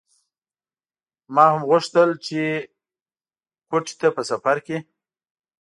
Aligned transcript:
ما 1.33 1.45
هم 1.53 1.61
غوښتل 1.69 2.09
چې 2.25 2.39
کوټې 3.69 3.93
ته 4.01 4.07
په 4.15 4.21
سفر 4.29 4.57
کې. 4.65 4.77